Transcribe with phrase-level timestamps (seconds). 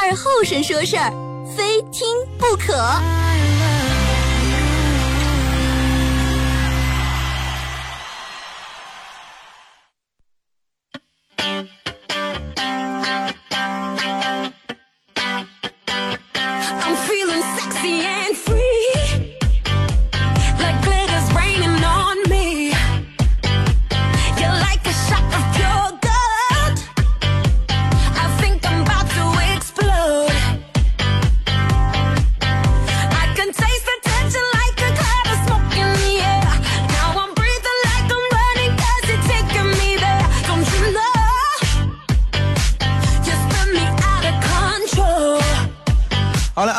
[0.00, 1.10] 二后生说事儿，
[1.56, 2.06] 非听
[2.38, 2.72] 不可。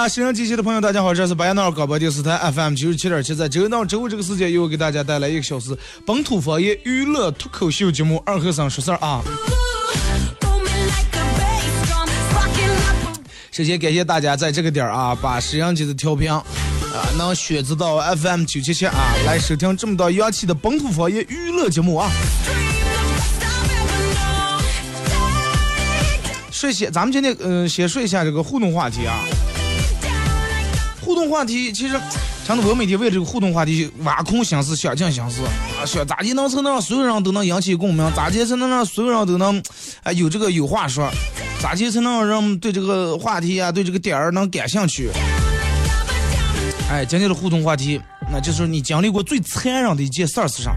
[0.10, 9.22] 沈阳机器的朋友，大家好，这是白彦淖尔广播电视台 FM 九十七点七，在周一到周五这个时间，又给大家带来一个小时本土方言娱乐脱口秀节目《二和尚说事儿》啊。
[13.52, 16.44] 首先感谢大家在这个点儿啊，把沈阳机的调频啊
[17.16, 18.94] 能选择到 FM 九七七啊，
[19.28, 22.10] 来收听这么多洋气的本土方言娱乐节目啊。
[26.52, 29.20] 说些，咱们今天嗯、先说一下这个互动话题啊。
[31.10, 32.00] 互动话题其实，
[32.48, 35.42] 真的我每天为这个互动话题挖空心思、想尽心思
[35.82, 39.60] 啊，想咋地能才能让所有人都能引起共鸣，咋地才能让所有人都能，
[40.04, 41.10] 哎，有这个有话说，
[41.60, 45.10] 咋地才能让对这个话题啊，对这个点儿能感兴趣。
[46.92, 48.00] 哎，今天的互动话题，
[48.32, 50.72] 那就是你经历过最残忍的一件事儿是啥？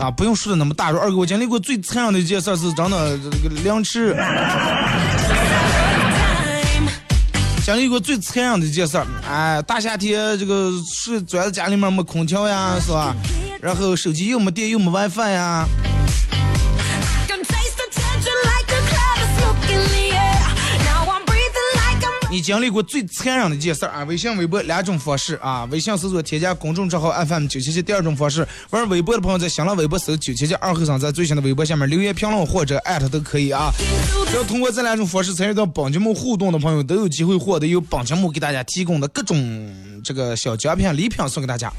[0.00, 4.16] 啊，不用说的那么大，说二哥，我经历过最残忍的一件事儿是真的这个凌迟。
[7.64, 13.16] 经历过最残忍的一件事，哎，大夏天这个睡钻在家里面没空调呀，是吧？
[13.62, 15.66] 然后手机又没电又没 WiFi 呀，
[22.34, 24.02] 你经历过最残忍的一件事儿啊？
[24.02, 25.64] 微信、微博两种方式啊。
[25.70, 33.70] 微信搜索添加公众账号 FM 九七七，第二种方式，玩微博的朋友在新浪微博搜九七七二后生，在最新的微博下面留言评论或者艾特都可以啊。
[34.28, 41.72] 只要通过这两种方式参与到本节目互动的朋友，都有机会获得由本节目给大家提供的各种这个小奖品、礼品送给大家。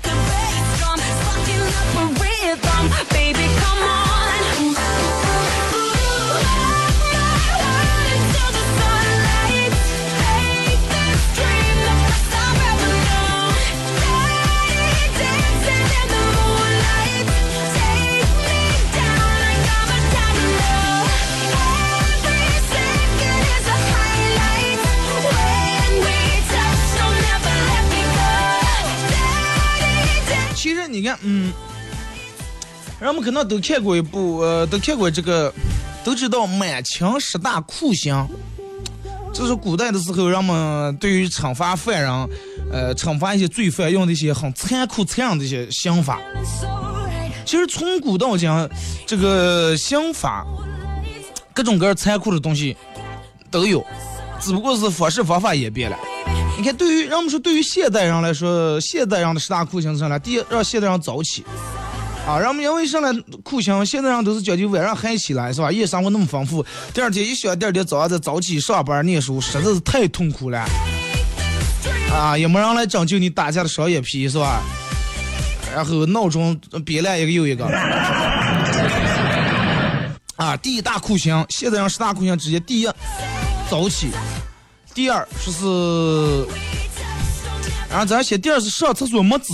[30.95, 31.51] 你看，嗯，
[33.01, 35.53] 人们可能都看过一部，呃，都看过这个，
[36.05, 38.25] 都知道满清十大酷刑。
[39.33, 42.09] 这是古代的时候，人们对于惩罚犯人，
[42.71, 46.21] 呃，惩罚一些罪犯用的一些很残酷、残忍的一些刑法。
[47.45, 48.49] 其实从古到今，
[49.05, 50.45] 这个刑法
[51.53, 52.77] 各种各样残酷的东西
[53.51, 53.85] 都有，
[54.39, 55.97] 只不过是方式方法演变了。
[56.57, 60.17] 你看，对于让我们说，对于现代人来说，现代人的十大酷刑是啥呢？
[60.17, 61.43] 第一，让现代人早起，
[62.25, 63.11] 啊，让我们因为上来
[63.43, 65.69] 酷刑，现代人都是讲究晚上嗨起来，是吧？
[65.69, 70.65] 夜生活那么丰富，第二天一想，第二天早上再早起上班念书，实在是太痛苦了，
[72.13, 74.61] 啊，也没人来拯救你打架的双眼皮，是吧？
[75.75, 77.65] 然后闹钟编来一个又一个，
[80.37, 82.87] 啊，第一大酷刑，现代人十大酷刑直接，第一，
[83.69, 84.07] 早起。
[84.95, 86.47] 第二说是，
[87.89, 89.53] 然后咱写第二是上厕所没纸，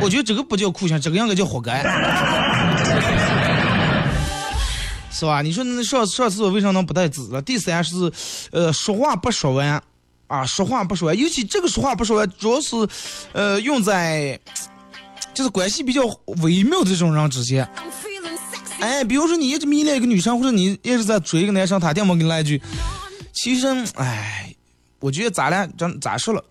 [0.00, 1.82] 我觉得这个不叫酷刑，这个应该叫活该，
[5.12, 5.42] 是吧？
[5.42, 7.42] 你说那上上厕所为啥能不带纸了？
[7.42, 8.10] 第三是，
[8.50, 9.82] 呃，说话不说完，
[10.26, 12.76] 啊，说话不说完，尤其这个说话不说完，主要是，
[13.34, 14.40] 呃，用在
[15.34, 16.00] 就是关系比较
[16.40, 17.68] 微妙的这种人之间。
[18.80, 22.60] 哎，比如说你一直迷恋一个女生，或者你一直在追一个男生，他电话给你来一句，
[23.32, 23.66] 其实，
[23.96, 24.54] 哎，
[24.98, 26.42] 我觉得咱俩咱咋说了？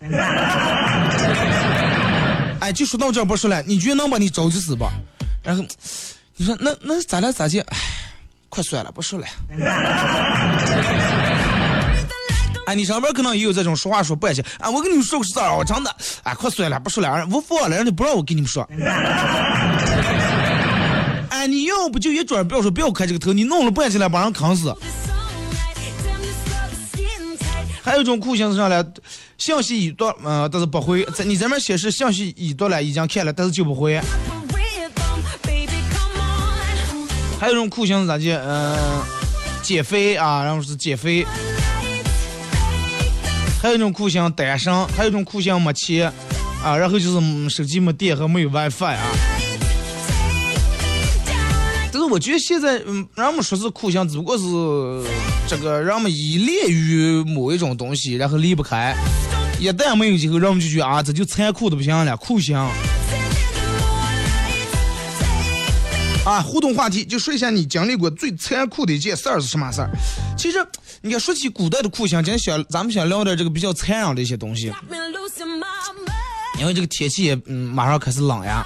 [2.60, 4.92] 哎，就说到这不说了，你觉得能把你着急死吧？
[5.42, 5.64] 然后
[6.36, 7.64] 你说那那咱俩咋见？
[7.68, 7.76] 哎，
[8.48, 9.26] 快算了，不说了。
[12.66, 14.40] 哎，你上班可能也有这种说话说不爱去。
[14.60, 18.64] 啊，我跟你们说个事儿，我真的，哎，快算了，不说了，我服了，人家不让我跟你们说。
[21.40, 24.76] 哎，你要不就一准不要说不要开这个头，你弄了不爱起来把人坑死。
[27.80, 28.84] 还有一种酷刑是啥嘞？
[29.38, 31.02] 信息已读，呃，但是不回。
[31.16, 33.98] 在你这边显示信息已读了，已经看了，但是就不回。
[37.40, 38.44] 还有一种酷刑是咋的？
[38.46, 39.02] 嗯、
[39.62, 41.26] 减肥啊，然后是减肥。
[43.62, 46.12] 还有一种酷刑单身，还有一种酷刑没钱
[46.62, 49.06] 啊，然后就是手机没电和没有 WiFi 啊。
[51.92, 54.44] 但是我觉得现在，嗯，人们说是酷刑，只不过是
[55.48, 58.94] 这个人们依恋于某一种东西，然后离不开。
[59.58, 62.56] 一旦没有以后，人们就觉得啊，这就残酷的不行了，酷刑。
[66.24, 69.90] 啊，互动话题就说一下你经历过最残酷的一件事儿是什么事儿？
[70.36, 70.64] 其实，
[71.00, 74.72] 你看说起古代的酷刑，今天想咱们想聊点这个比较残忍的一些东西，
[76.58, 78.64] 因为这个天气也嗯马上开始冷呀，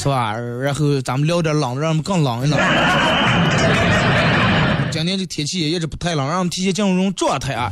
[0.00, 0.32] 是吧？
[0.32, 2.58] 然后咱们聊点冷的，让我们更冷一冷。
[4.90, 7.70] 今天这天气也一直不太冷，让我们提前进入这种状态啊，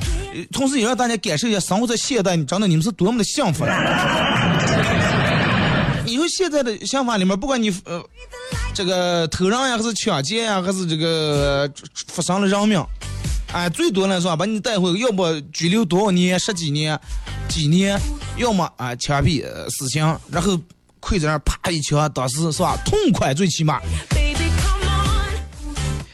[0.52, 3.72] 同时也让大家感受一下生活在现代，你真的你们是多么的幸福了。
[6.04, 8.04] 你说现在的想法里面，不管你呃
[8.74, 11.66] 这个偷人呀，还是抢劫呀，还是这个
[12.08, 12.84] 发生了人命，
[13.54, 17.00] 哎，最多呢是吧把你带回，要么拘留多少年，十几年、
[17.48, 17.98] 几年，
[18.36, 20.60] 要么啊枪毙、死刑，然后
[21.00, 23.80] 跪在那儿啪一枪，当时是吧，痛快最起码。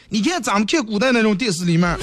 [0.07, 1.97] 你看咱们看古代那种电视里面，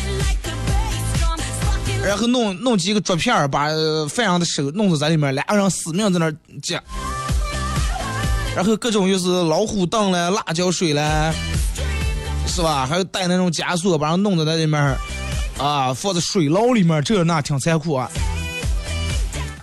[2.04, 6.78] 然后弄弄几个竹片儿，把呃犯人的手弄到在里面，俩人死命在那儿接，
[8.54, 11.32] 然后各种又是老虎凳嘞、辣椒水嘞，
[12.46, 12.84] 是吧？
[12.84, 14.98] 还有带那种枷锁，把人弄在在里面儿，
[15.58, 18.10] 啊，放在水牢里面，这那挺残酷啊。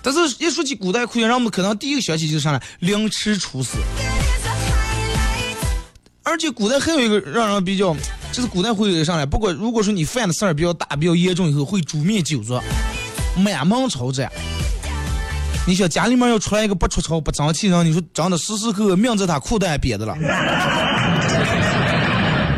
[0.02, 2.60] 但是，一说起古代酷刑，让我们可能第一个想起就是啥呢？
[2.80, 3.78] 凌迟处死。
[6.22, 7.94] 而且古代还有一个让人比较，
[8.32, 12.60] 就是古代会上来，不过如果说你犯的事儿比较大、比较严重以后，会诛灭九族，
[13.36, 14.30] 满门抄斩。
[15.66, 20.14] 你想家里面要出来一个不出丑、不争气人，你说长的时时刻刻命在他裤带憋的了。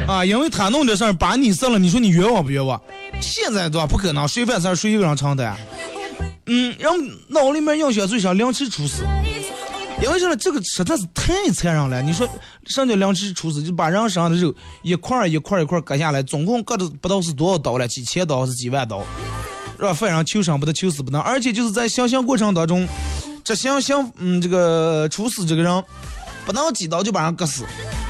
[0.07, 2.81] 啊，因为他弄这事儿把你杀了，你说你冤枉不冤枉？
[3.21, 3.87] 现在对吧？
[3.87, 5.57] 不可能，谁犯事儿谁一个人承担。
[6.47, 6.99] 嗯，然后
[7.29, 9.05] 脑里面印象最深凌迟处死。
[10.03, 10.37] 因为啥呢？
[10.37, 12.03] 这个实在是太残忍了。
[12.03, 12.29] 你说
[12.67, 13.63] 什么叫凌迟处死？
[13.63, 14.53] 就把人身上的肉
[14.83, 19.05] 一块一块一块割下来，总共割的不知道是多少刀了，几千刀还是几万刀，
[19.79, 19.95] 让？
[19.95, 21.21] 犯人求生不得，求死不能。
[21.21, 22.89] 而且就是在行刑过程当中，
[23.45, 25.85] 这行刑嗯这个处死这个人，
[26.45, 27.63] 不能几刀就把人割死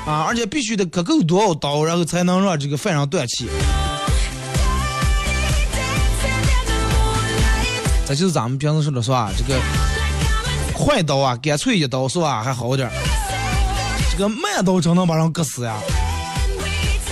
[0.07, 0.25] 啊！
[0.27, 3.49] 而且必须得割够多少刀，然后才能让这个犯人断气。
[8.07, 9.31] 这就是咱们平时说的是吧？
[9.37, 9.61] 这个
[10.73, 12.43] 快刀啊，干脆一刀是吧？
[12.43, 12.93] 还好点儿。
[14.11, 15.79] 这个慢刀真能把人割死呀！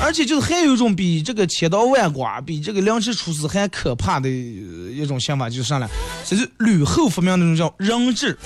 [0.02, 5.88] 而且就是还有一种比这个千刀万剐、比这个凌迟处死还可怕的一种想法，就是啥呢？
[6.26, 8.36] 就是吕后发明那种叫人质。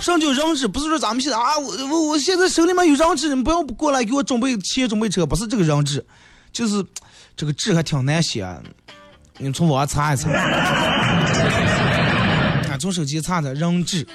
[0.00, 0.66] 什么叫人质？
[0.66, 6.04] 不是说咱们现在啊，我我我现在手里面有人质，你们不要过来给我准备钱、准备车，不是这个人质，
[6.52, 6.84] 就是
[7.36, 8.44] 这个质还挺难写、
[9.40, 10.30] 你从网上查一查。
[12.70, 14.06] 啊，从手机查查人质，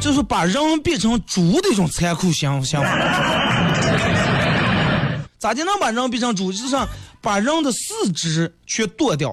[0.00, 2.90] 就是把人变成猪的一种残酷想想法。
[5.38, 6.50] 咋就能把人变成猪？
[6.50, 6.76] 就是
[7.20, 9.32] 把人的四肢全剁掉，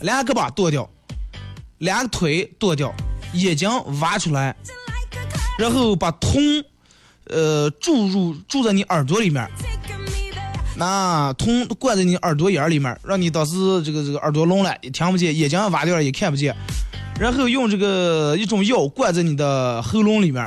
[0.00, 0.90] 两个胳膊剁掉，
[1.78, 2.92] 两个腿剁掉，
[3.34, 4.56] 眼睛挖出来，
[5.58, 6.40] 然后把铜，
[7.26, 9.48] 呃，注入注在你耳朵里面。
[10.78, 16.54] 那铜灌在你耳朵眼儿里面，让你当时这个这个耳朵聋了，也听不见；眼睛挖掉了，也看不见。
[17.18, 20.46] 然后用这个一种药灌在你的喉咙里面，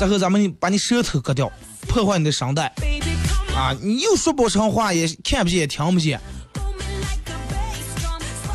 [0.00, 1.52] 然后咱们把你舌头割掉，
[1.86, 2.72] 破坏你的声带。
[3.54, 6.18] 啊，你又说不成话，也看不见，也听不见。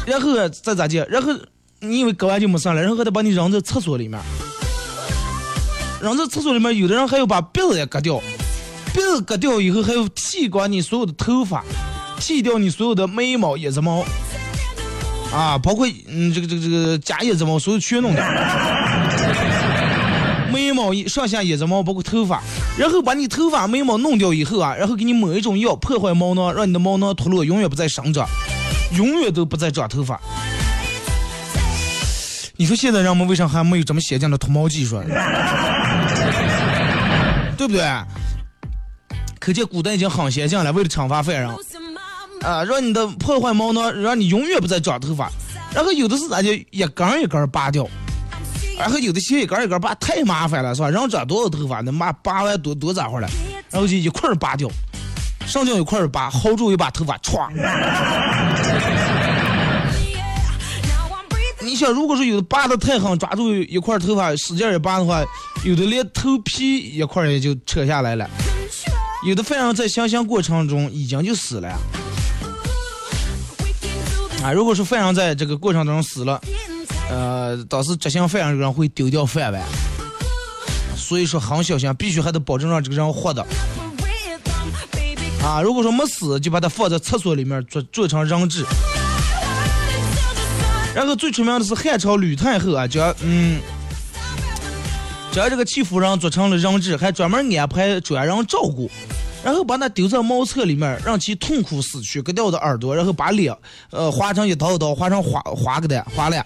[0.08, 1.06] 然后再咋地？
[1.08, 1.32] 然后
[1.82, 4.20] 你以为割完就没事了，然后还得把你扔在厕所里面。
[6.02, 8.20] 扔在厕所里面，有的人还要把鼻子也割掉。
[8.94, 11.64] 鼻子割掉以后，还要剃光你所有的头发，
[12.20, 14.04] 剃掉你所有的眉毛、腋子毛，
[15.34, 18.24] 啊，包括嗯这个这个这个假腋子毛，所有全弄掉。
[20.52, 22.42] 眉毛、上下腋子毛，包括头发，
[22.78, 28.28] 然后把你头发、眉毛弄掉以后啊，然后给你抹一种药，破坏毛囊，让你的毛囊脱落，永远不再生长，
[28.98, 30.20] 永远都不再长头发。
[32.58, 35.02] 你说现在人们为啥还没有这么先进的脱毛技术？
[37.58, 37.82] 对不对？
[39.42, 41.50] 可见古代已经很先进了，为了惩罚犯人
[42.44, 45.32] 啊，让你的破坏毛囊，让你永远不再长头发。
[45.74, 47.88] 然后有的是咋就一根儿一根儿拔掉，
[48.78, 50.92] 然后有的些一根儿一根儿拔太麻烦了，是吧？
[50.92, 53.28] 人长多少头发，那妈拔完多多咋回来？
[53.72, 54.70] 然后就一块儿拔掉，
[55.48, 57.50] 上将一块儿拔，薅住一把头发，歘。
[61.62, 65.24] 你想，如果说有的拔的太狠，抓住一块头发使劲儿一拔的话，
[65.64, 68.30] 有的连头皮一块儿也就扯下来了。
[69.24, 71.70] 有的犯人在行刑过程中已经就死了。
[74.44, 76.42] 啊，如果说犯人在这个过程中死了，
[77.10, 79.62] 呃，当时执行犯人这个人会丢掉饭碗，
[80.98, 83.46] 所以说很小心，必须还得保证让这个人活的。
[85.44, 88.66] 啊，如果说没死，就把他放在厕所里面做做成人质。
[90.96, 93.62] 然后最出名的是汉朝吕太后啊，将嗯
[95.32, 98.90] 将这个戚夫人做成了人质，还专门安排专人照顾，
[99.44, 103.56] 然后把他丢在茅厕里面，让其痛苦死去，割掉我的耳朵，然后把脸
[103.90, 106.46] 呃划成一刀一刀，划成划划个的划了。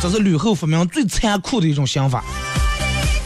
[0.00, 2.24] 这是吕后发明最残酷的一种想法。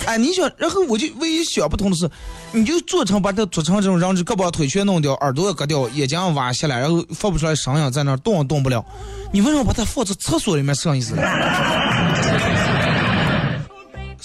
[0.04, 2.10] 哎，你想，然后我就唯一想不通的是，
[2.50, 8.84] 你就做成把它做成这种人质，胳膊腿全弄掉，耳朵也割掉，眼睛挖下来，然后放不出来声音，在那动也动不了。
[9.32, 11.14] 你为什么把它放在厕所里面什么意思？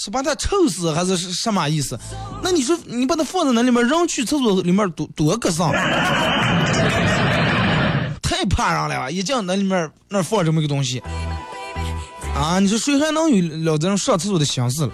[0.08, 1.98] 是把它臭死还是什么意思？
[2.42, 5.70] 那你说你把它放在那里面，扔去厕所里面多多个丧，
[8.22, 9.10] 太怕人了吧？
[9.10, 11.02] 一进那里面那放这么个东西，
[12.34, 14.92] 啊，你说谁还能有了这种上厕所的心思了？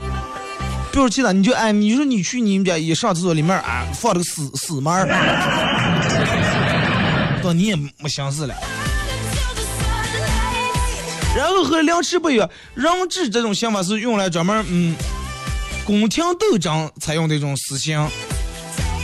[0.91, 5.09] 比如其他，你就哎，你说你去你们家一上厕所里面啊，放了个死死门，
[7.41, 8.55] 到你也没心思了。
[11.37, 14.95] 然后和梁池不一样，人质这种想法是用来专门嗯
[15.85, 18.11] 宫廷斗争采用的一种思想，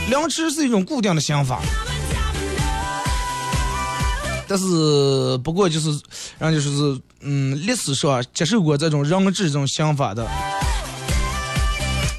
[0.09, 1.59] 梁池是一种固定的想法。
[4.47, 5.89] 但是不过就是，
[6.37, 10.27] 然后就是嗯，历史上接受过这种人质这种想法的。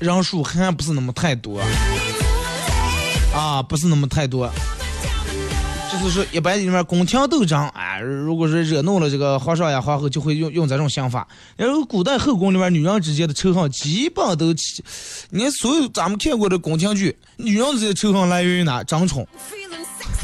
[0.00, 1.60] 人数还不是那么太多，
[3.34, 4.50] 啊，不是那么太多。
[5.92, 11.28] 就是说，一般里面宫廷斗争，哎，如果说惹怒了这个皇上呀、皇后，就会用用这种想法。
[11.56, 14.54] 然后古代后宫里面女人之间的仇恨，基本都，
[15.30, 18.82] 你看所有咱们看过的宫廷剧，女人之间仇恨来源于哪？
[18.82, 19.26] 争宠。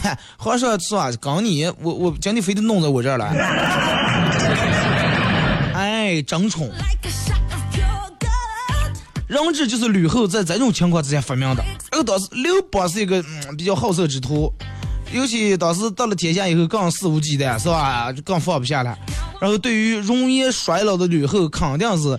[0.02, 1.10] 嗨，皇上是吧？
[1.20, 3.28] 刚你，我我将你非得弄在我这儿来。
[5.74, 6.70] 哎，争宠。
[9.26, 11.62] 人质就是吕后在这种情况之下发明的。
[11.92, 14.50] 然后当时刘邦是一个嗯比较好色之徒，
[15.12, 18.12] 尤其当时到了天下以后更肆无忌惮，是吧？
[18.12, 18.96] 就更放不下了。
[19.40, 22.18] 然后对于容颜衰老的吕后，肯定是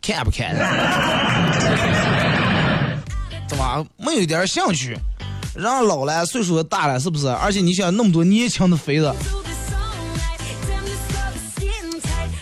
[0.00, 0.60] 看不看的，
[3.48, 3.84] 对吧？
[3.96, 4.96] 没有一点兴趣。
[5.54, 7.26] 人老了，岁数大了，是不是？
[7.26, 9.12] 而且你想那么多年轻的妃子。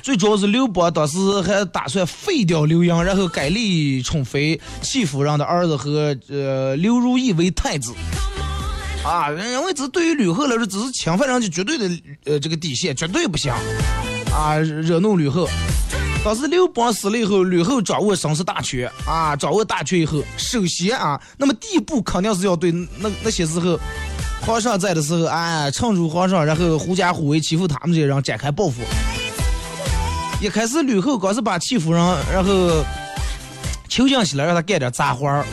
[0.03, 7.95] 最主要是刘邦当时还打算废掉刘盈，然后改立宠妃戚夫人的儿子和呃刘如意为太子。
[9.07, 11.89] 啊，因为这对于吕后来说，只是侵犯人家绝对的
[12.25, 13.53] 呃这个底线，绝对不行。
[14.35, 15.49] 啊，惹怒吕后。
[16.25, 23.79] 当时刘邦死了以后，吕后掌握生死大权啊，掌握大权以后，首先啊，那么第一步肯定是要对那那些时候
[24.41, 28.83] 皇上在的时候，哎，趁住皇上，然后狐假虎威欺负他们这些人展开报复。
[30.41, 32.85] 一开始吕后刚是把戚夫人，然后
[33.89, 35.47] 囚禁起来，让他干点杂活儿。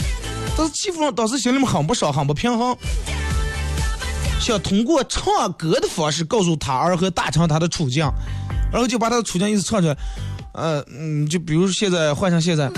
[0.57, 2.75] 但是戚夫人当时心里面很不爽，很不平衡，
[4.43, 8.05] 想通过唱歌的方式告诉他儿和大臣他的处境，
[8.71, 9.97] 然后就把他的处境意思唱出来。
[10.53, 12.69] 呃嗯，就比如现在换成现在，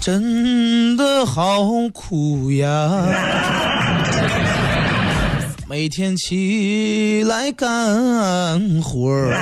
[0.00, 1.62] 真的好
[1.92, 3.06] 苦呀。
[5.68, 7.68] 每天起来干
[8.82, 9.32] 活儿，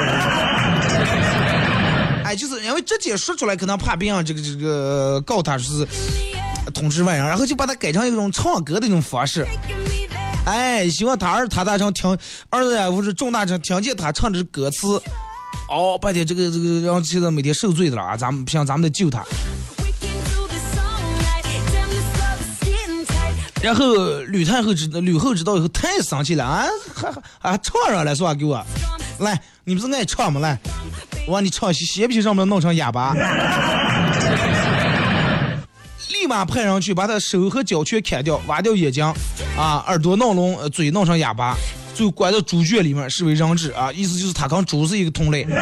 [2.22, 5.88] 哎，就是因为直接说出来可能怕别人这个这个告他是
[6.74, 9.44] 通知外人，然后就把它改成一种唱歌的一种方式，
[10.48, 12.10] 哎，希望他儿他大成听
[12.48, 14.98] 儿子呀或者重大成听见他唱的歌词，
[15.68, 19.22] 哦，半天这个这个，然后现在每天受罪的了啊，咱们不行，咱们得救他。
[23.60, 26.64] 然后吕太后知吕后知道以后太生气了啊，
[26.94, 28.32] 还还还唱上来是吧？
[28.32, 28.64] 给我，
[29.18, 30.40] 来，你不是爱唱吗？
[30.40, 30.58] 来，
[31.26, 33.14] 我让你唱，斜皮上面弄成哑巴，
[36.28, 39.04] 马派人去把他手和脚全砍掉，挖掉眼睛，
[39.56, 41.56] 啊，耳朵弄聋，嘴弄成哑巴，
[41.94, 45.46] 最后关到猪圈里面视为人质啊，意思就是他跟猪是一个同类。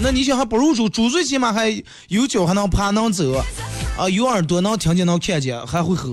[0.00, 3.32] 那你想还不如猪，猪最起码还有脚还能爬能走，
[3.96, 6.10] 啊，有耳朵能听见能看见，还会吼。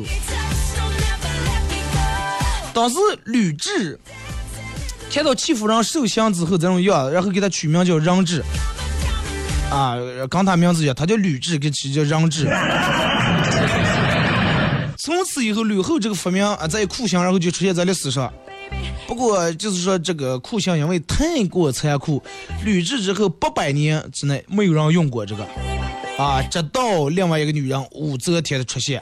[2.73, 3.97] 当时吕雉
[5.11, 8.43] 看到戚夫人受降之后这种样，然后给他取名叫人质，
[9.71, 9.95] 啊，
[10.29, 12.45] 跟他名字一样，他叫吕雉，跟其叫让雉。
[14.97, 18.31] 从此以后，吕后这个发明啊，在酷刑，然后就出现在历史上。
[19.07, 22.23] 不过就是说，这个酷刑因为太过残酷，
[22.63, 25.45] 吕雉之后八百年之内没有人用过这个，
[26.17, 29.01] 啊，直到另外一个女人武则天的出现。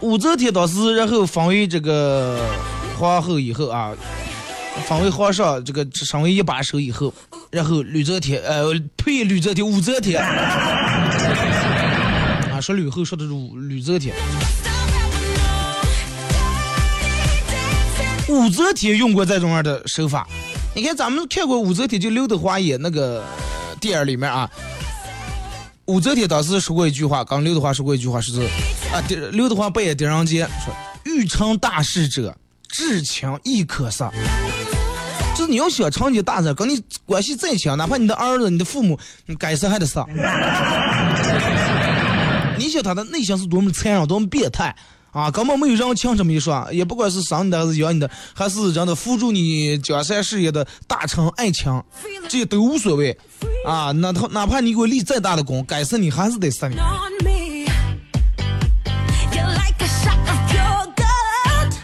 [0.00, 2.40] 武则天当时然后封为这个
[2.98, 3.92] 皇后以后啊，
[4.86, 7.12] 封为皇上，这个成为一把手以后，
[7.52, 10.20] 然后吕则天呃呸，吕则天武则天
[12.50, 14.14] 啊，说吕后说的是武吕则天。
[18.28, 20.26] 武则天用过这种样的手法，
[20.74, 23.22] 你看咱们看过武则天就刘德华演那个
[23.78, 24.50] 电影里面啊，
[25.84, 28.40] 武则天当时说过一句话，刚刘德华说过一句话说是
[28.94, 32.34] 啊，狄刘德华扮演狄仁杰说：“欲成大事者，
[32.70, 34.10] 至亲亦可杀。”
[35.34, 40.06] 就是你要想成件大事，跟你关系再强，哪怕你的儿子、你的父母，你该杀还得杀。
[42.58, 44.76] 你想他的内心是多么残忍、多么变态
[45.10, 45.30] 啊！
[45.30, 51.82] 根本没有人情这么一说，也不管是生你的还是养你的，还是真的辅助你江山事业的大臣爱情，
[52.28, 53.18] 这些都无所谓
[53.66, 53.90] 啊！
[53.92, 56.76] 哪他哪怕你给我立再大的功，该杀你还是得杀你。
[56.76, 57.66] on me.
[59.32, 61.74] You're like a shot of pure gold.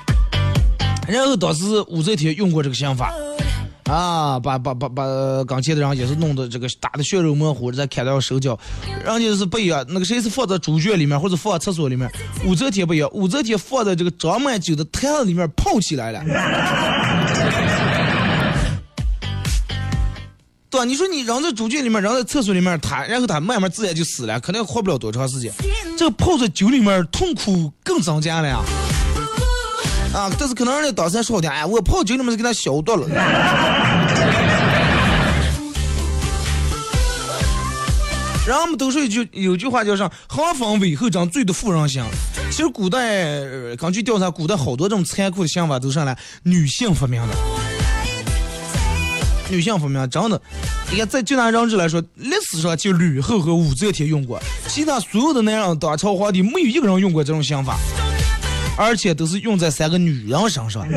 [1.08, 3.12] 然后当时武则天用过这个想法，
[3.88, 5.04] 啊，把把把把
[5.44, 8.58] 刚才的人也是弄得这个打的血肉模糊，再砍掉手脚，
[9.02, 12.06] 人家是不一样，那个谁是放在猪圈里面或者放在厕所里面，
[12.44, 16.22] 武则天不一样，武则天放在这个装满酒的坛子里面泡起来了。
[20.70, 20.84] 对吧？
[20.84, 25.50] 你说你扔在猪圈里面，扔在厕所里面，它然后它慢慢自然就死了，可能活不了多长时间。
[25.96, 28.60] 这个泡在酒里面，痛苦更增加了呀。
[30.14, 33.08] 啊但是可能人家当时还说好听，哎，我泡酒里面是给他消毒了。
[38.46, 42.02] 然后我们都说一句有句话叫上“行风尾后长，最的妇人心”。
[42.50, 42.98] 其实古代
[43.40, 47.34] 呃根据调查，古代好多这种残酷的想法都上来女性发明的。
[49.50, 50.40] 女性发明真的，
[50.90, 57.76] 你看在就拿人质来说，历史上就吕后和武则天用过，其他所有的男人当朝皇帝没有一个人用过这种想法，
[58.78, 60.86] 而且都是用在三个女人身上。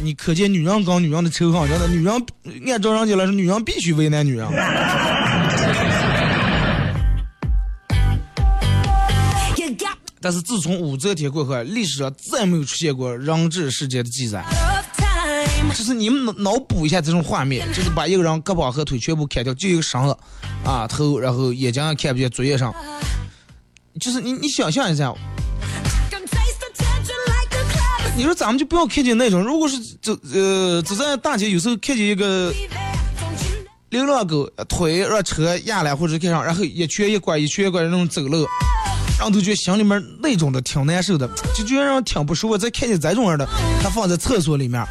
[0.00, 2.14] 你可见女人跟女人的仇恨，真的，女人
[2.72, 4.48] 按照人家来说，女人必须为难女人。
[10.20, 14.44] 但是自从武则天过后，历史上再没有出现过人质事件的记载。
[15.76, 20.16] 就是你们脑脑补一下这种画面，就是把一个人胳膊和腿全部砍掉，就一个绳子，
[20.64, 22.72] 啊头，然后眼睛也看不见，嘴也上，
[24.00, 25.12] 就是你你想象一下.
[28.16, 32.50] 你说咱们就不要看见那种，如果是走呃走在大街，有时候看见一个
[33.90, 38.46] 流浪狗呃腿让车压了或者看上，然后一瘸一拐一瘸一拐那种走路，
[39.18, 42.56] 然后都觉得心里面那种的挺难受的，就觉得让人挺不舒服。
[42.56, 43.46] 再看见这种样的，
[43.82, 44.82] 他放在厕所里面.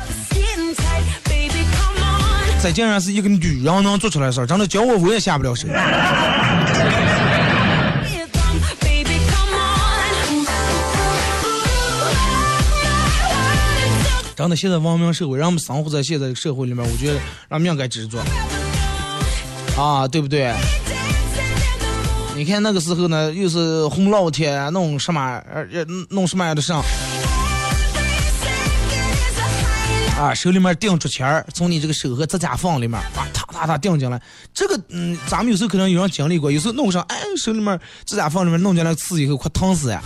[2.62, 5.68] 再竟然是一个女人能做出来的事儿，真的叫我我也下不了手。
[14.36, 18.18] 真的，现在文明社会，让我们生活在现在社会里面，我觉得让命该知足
[19.78, 20.54] 啊，对不对？
[22.36, 26.84] 你看那个时候呢，又是红老铁弄什么，呃，呃弄什么样的上
[30.20, 34.22] 啊，手里面钉竹签儿，从你这个手和指甲缝里面啊，哒哒哒钉进来。
[34.54, 40.02] 这个，嗯，咱们有时候可能有人经历过，有时候弄上，哎，手里面指甲缝里面弄进来刺以后，快疼死呀！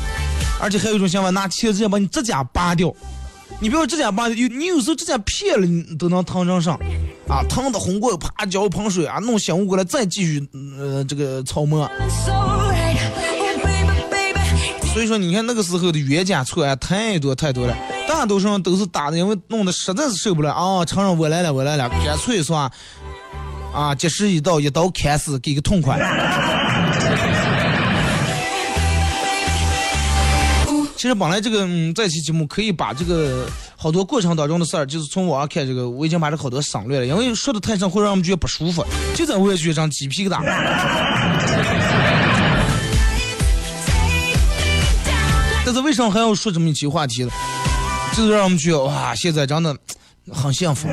[0.62, 2.94] 而且还有一种想法，拿钳子直接把你指甲拔掉。
[3.62, 6.76] 你不要直接把，你有时候直接撇了，你都能烫成上，
[7.28, 11.89] 啊，烫的红过，啪浇盆水啊，弄醒悟过来，再继续，呃，这个操磨。
[14.93, 17.76] 所以说，你看那个时候的冤家错案太多太多了，
[18.08, 22.72] 大多数人都是打的，因为弄得实在是受不了啊，承认我来了，我来了，干脆是吧？
[23.74, 26.00] 啊，及时一刀，一刀砍死，给个痛快。
[31.00, 38.86] 其实本来这个嗯，这期节目可以把这个好多过程当中的事儿，就是从网上看这个，我已经把这好多省略了，因为说的太长会让我们觉得不舒服，
[39.16, 40.44] 就在我也觉得上鸡皮疙瘩。
[45.66, 47.32] 但是为什么还要说这么一期话题呢？
[48.14, 49.74] 就是让我们觉得哇，现在真的
[50.34, 50.90] 很幸福。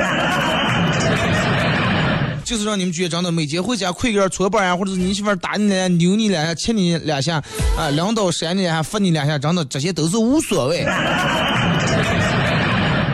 [2.46, 7.42] 就是让你们觉得真的每节回家跪个搓板呀，或者是你媳妇打你两下、扭你两下、亲你两下，
[7.76, 10.85] 啊，两刀扇你两下、罚你两下，真的这些都是无所谓。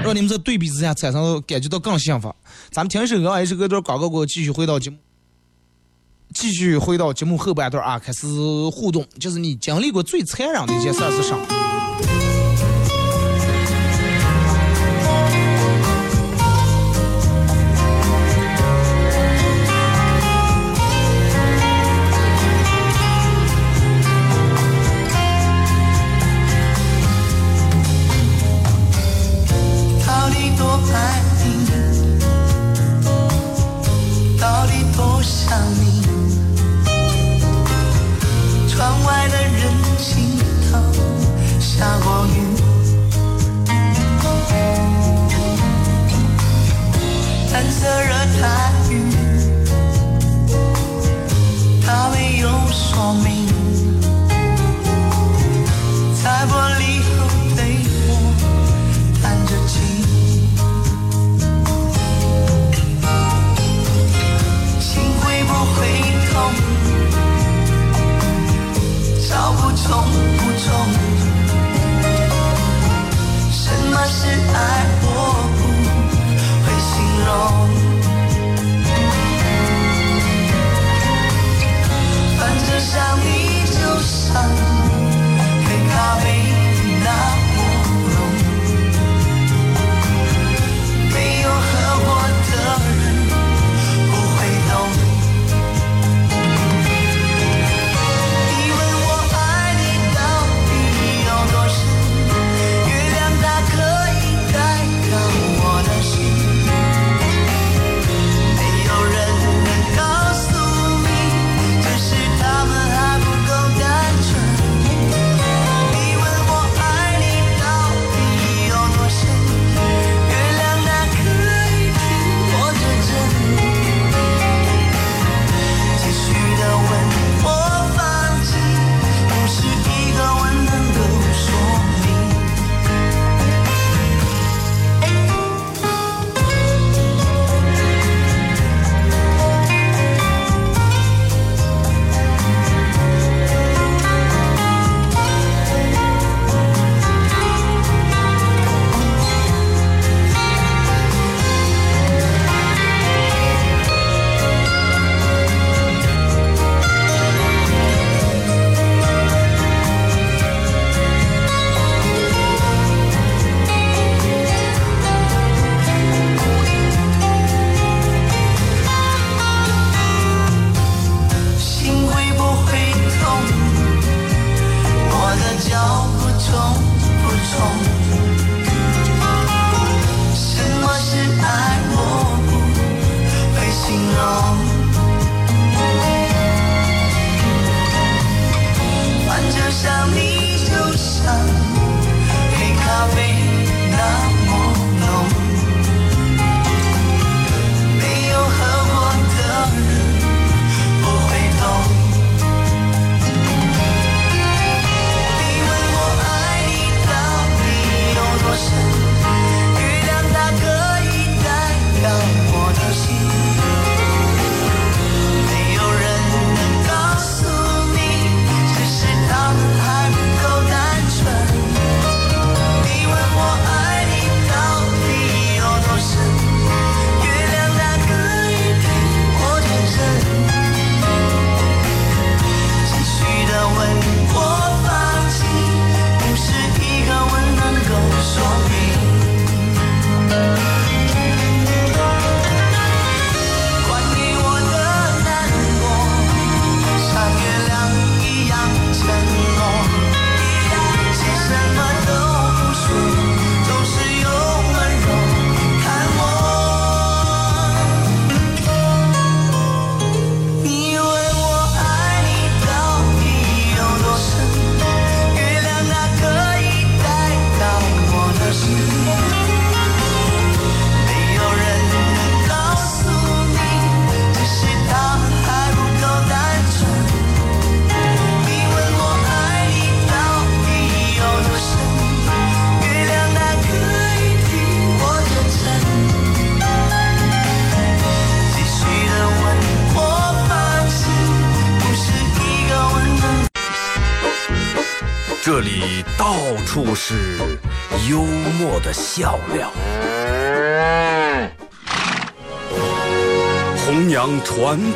[0.04, 2.30] 让你们在对比之下产生感觉到更幸福。
[2.70, 4.98] 咱们听一首歌，啊，一首歌段广告过后，继续回到节目，
[6.34, 8.26] 继续回到节目后半段啊，开始
[8.70, 11.38] 互动，就是你经历过最残忍的一件事儿是啥？
[41.82, 42.36] 下过雨，
[47.52, 48.46] 蓝色热带
[48.88, 48.94] 雨，
[51.84, 53.41] 它没有说明，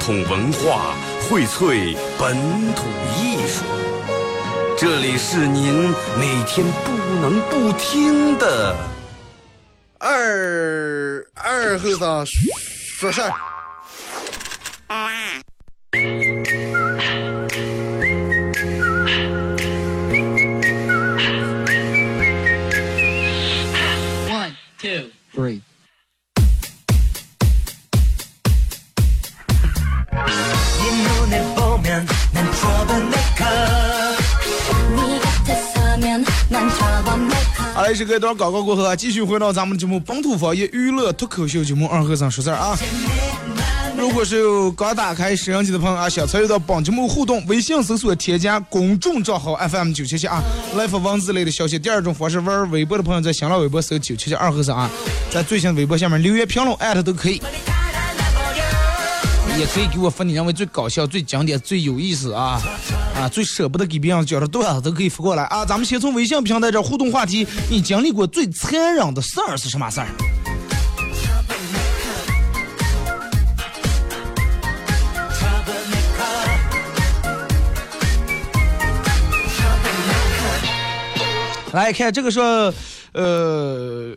[0.06, 0.94] 统文化，
[1.28, 2.36] 荟萃本
[2.76, 2.86] 土
[3.18, 3.64] 艺术。
[4.78, 8.76] 这里是您每天不能不听的
[9.98, 13.55] 二二后生说事儿。
[37.86, 42.76] 好嘞，是隔一段广告过后啊，继续回到咱们节目《本土方言娱乐脱口秀节目二和尚说事儿》啊。
[43.96, 50.42] 如果是有刚打开摄像机的朋友啊，想参与到本节目互动，微信搜索添加公众账号 FM 九七七啊，
[50.74, 51.78] 来发文字类的消息。
[51.78, 54.90] 第二种方式，玩微博的朋友在新浪微博搜九七七二和尚啊，
[55.30, 57.40] 在最新的微博下面留言评论艾特都可以。
[59.58, 62.60] 也可以给我发你认为最搞笑、最经典、最有意思啊
[63.14, 65.64] 啊最舍不得给别人讲的段子都可以发过来啊！
[65.64, 70.08] 咱们先从微信平台这互动话题，你经历过最残忍的事儿是什么事儿？
[81.72, 82.72] 来看这个说，
[83.12, 84.14] 呃，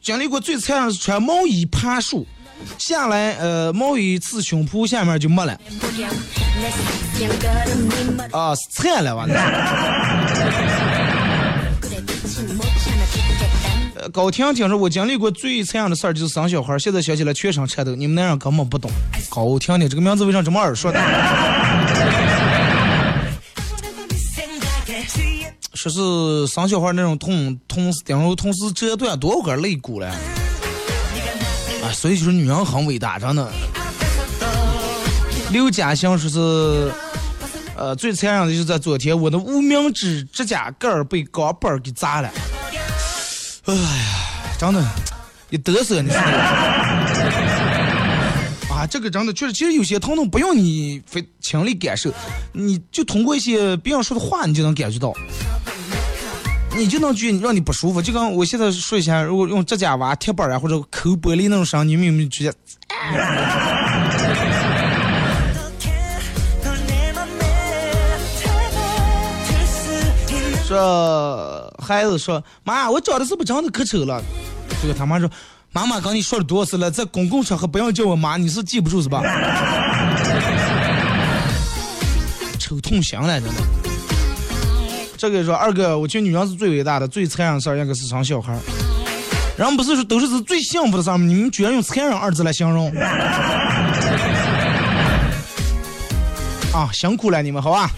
[0.00, 2.26] 经历过最残忍的是穿毛衣爬树，
[2.78, 5.58] 下来呃毛衣刺胸脯下面就没了，
[8.32, 9.34] 啊惨了完了。
[14.12, 17.94] 高婷听说我经历过最残忍的事儿就是生小孩，现在想起来全身颤抖。
[17.96, 18.90] 你们那人根本不懂。
[19.28, 21.00] 高婷的这个名字为啥这么耳熟呢？
[25.74, 30.14] 说是生小孩那种痛同时，然后同时折断多少根肋骨了。
[31.92, 33.50] 所以就是女人很伟大，真的。
[35.50, 36.90] 刘嘉欣说是，
[37.76, 42.30] 呃，最残忍的就是在昨天，我的无名指指甲盖儿被钢板儿给砸了。
[43.66, 43.80] 哎呀，
[44.58, 44.84] 真的，
[45.48, 46.16] 你嘚瑟你是
[48.68, 52.12] 啊，这个真的确实，其实有些疼痛不用你非亲历感受，
[52.52, 55.12] 你就通过一些别人说的话，你就能感觉到，
[56.76, 58.02] 你就能觉得让你不舒服。
[58.02, 62.54] 就跟我现在说一下，如果用指甲挖铁板啊，或者抠玻璃那种声，你们有没有觉得？
[70.66, 74.20] 说孩子说妈，我长得是不是真的可丑了？
[74.82, 75.30] 这个他妈说
[75.72, 79.22] 妈妈跟你说了多少次了，在公共场合不要叫我妈，你是记不住是吧？
[82.58, 83.85] 丑痛心了，真的。
[85.16, 88.58] 这个说二哥，我觉得女人是最伟大的，最残忍的事儿应该是生小孩儿。
[89.56, 91.24] 人不是说都是是最幸福的事儿吗？
[91.24, 92.92] 你们居然用残忍二字来形容。
[96.72, 97.90] 啊，辛苦了你们，好吧？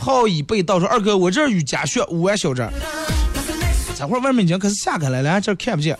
[0.00, 2.66] 好一倍倒数，二哥，我这儿有家雪五万小镇，
[3.94, 5.96] 这会儿外面已经开始下开了，咱这儿看不见。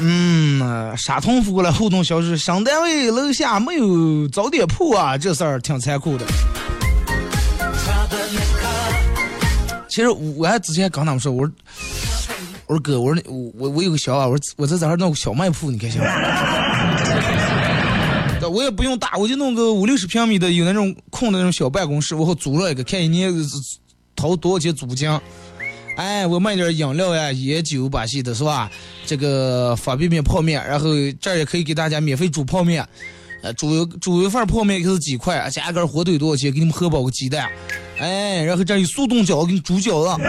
[0.00, 6.24] 嗯，沙通发过来互动消息，商单位楼下没有早点铺啊，这事儿挺残酷的。
[9.88, 11.52] 其实我还之前跟他们说，我说
[12.66, 13.22] 我说哥，我说
[13.58, 16.06] 我我有个想法，我说我在这儿弄个小卖铺，你看行吗？
[18.50, 23.32] 我也不用大，我就弄个五六十平米的，有那种空的那种小办公室，我后租了一个，看一年
[24.16, 25.08] 掏多少钱租金。
[26.00, 28.70] 哎，我卖点饮料呀、烟酒把戏的是吧？
[29.04, 30.86] 这个方便面、泡面，然后
[31.20, 32.82] 这儿也可以给大家免费煮泡面。
[33.42, 36.50] 呃，煮煮一份泡面就是几块，加一根火腿多少钱？
[36.50, 37.46] 给你们喝饱个鸡蛋。
[37.98, 40.22] 哎，然后这儿有速冻饺子，给你煮饺子。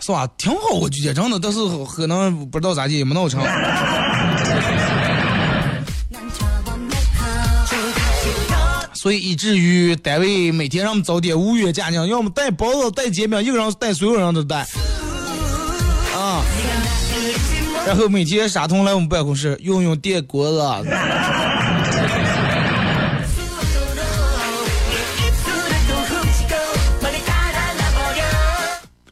[0.00, 0.28] 是吧？
[0.38, 3.42] 挺好，我觉得真的，但是可能不知道咋地，也没闹成。
[9.02, 14.60] 所以以至于单位每天让我们早点五元价奖，要么带包子、带煎饼，一个人带所有人都带。
[16.14, 16.40] 啊。
[17.84, 20.88] 然后每天傻通来我们办公室用用电锅子。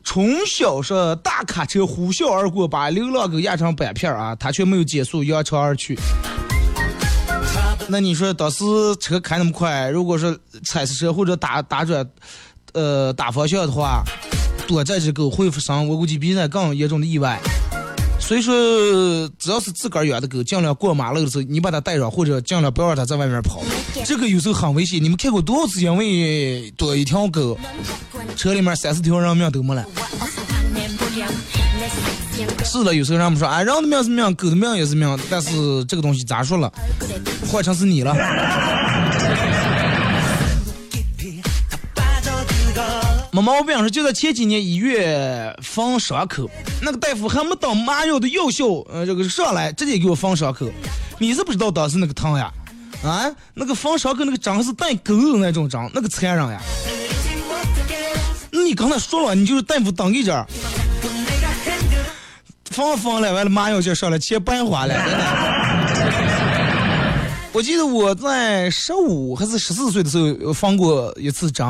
[0.05, 5.99] 从小是大卡车呼啸而过，把流浪狗压成板片啊，他却没有减速，扬长而去。
[7.91, 8.65] 那你说当时
[9.01, 12.09] 车开那么快，如果说踩死车或者打打转，
[12.73, 14.05] 呃打方向的话，
[14.69, 17.41] 多这只狗会发生我估计比那更严重的意外。
[18.21, 18.55] 所以说，
[19.39, 23.61] 只要是自个儿养的狗，尽量过马路的时候，你把它带上，或者尽量不要让它在外面跑。
[24.05, 25.03] 这个有时候很危险。
[25.03, 27.59] 你们看过多少次因为多一条狗，
[28.37, 29.85] 车里面三四条人命都没了。
[32.65, 36.73] 是了，有时候人们说，啊，人的命是命，狗的命也是命，但是这个东西咋说了，
[37.51, 38.15] 换成是你了。
[43.33, 46.51] 没毛病，说就在前几年一月放伤口，
[46.83, 50.69] 那个大夫还没等麻药的药效，呃，这个上来直接给我缝伤口。
[51.19, 52.53] 你是不知道当时那个疼呀，
[53.05, 56.61] 啊，那个缝伤口那个针是带钩的那种针，那个残忍呀。
[58.51, 60.45] 那你刚才说了，你就是大夫当一针儿，
[62.71, 65.25] 放放了，完了麻药就上来，钱白花了，真的。
[67.53, 71.67] 我记得我在十五还是十四岁的时候放过一次针，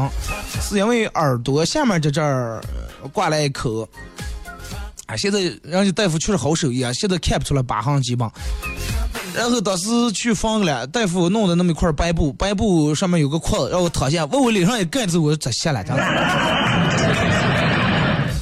[0.61, 2.63] 是因为耳朵下面这这儿
[3.13, 3.89] 挂了一口，
[5.07, 8.31] 啊，现在人家大夫确实好手艺啊，现在看不出来疤痕基本。
[9.33, 15.95] 然后当时去放了，大夫弄的那么一块白布，白布上面有个框，让我躺下，问我脸上一盖子，我就咋下来的？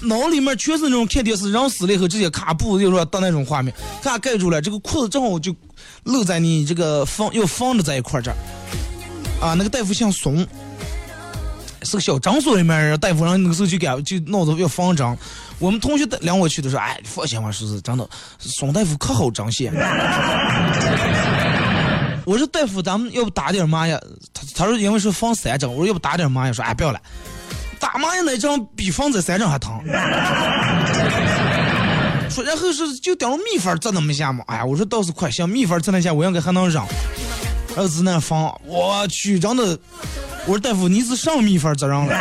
[0.08, 5.54] 脑里面全是那种看电视人死了以后直接卡布，就说到那种画面，咔盖住了，这个裤子正好就
[6.04, 8.36] 露在你这个放要放着在一块儿这儿，
[9.40, 10.46] 啊，那个大夫姓松，
[11.82, 15.18] 是个小诊所里面大夫，然后那个时候就给就闹着要放针，
[15.58, 19.72] 我们同学领我去的时候，哎，放心吧，叔叔真的，宋大夫可好针线。
[22.24, 24.00] 我说大夫，咱们要不打点麻呀？
[24.32, 26.52] 他他说因为是放三针，我说要不打点麻呀？
[26.52, 27.00] 说哎不要了。
[27.78, 29.80] 打麻药那针比放在三针还疼。
[32.30, 36.82] 说然后是就等着蜜蜂在那么下嘛，哎呀，我说倒是快，像蜜蜂在那下，我应该还能忍。
[37.74, 39.78] 然后在那放，我去，真的，
[40.44, 42.12] 我说大夫你是上蜜蜂责任了。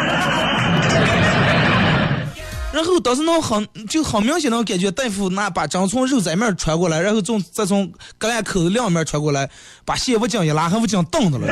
[2.72, 9.50] 然后当时能很就很明显能感觉大夫拿把针从肉这面穿过来，然后从再从隔两口子两面穿过来，
[9.84, 11.48] 把线不筋一拉，还不筋蹬的了。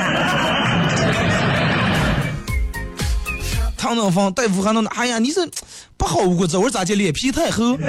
[3.86, 5.48] 疼能放，大夫还能，哎呀，你这
[5.96, 7.78] 不好捂子，我咋的，脸皮太厚。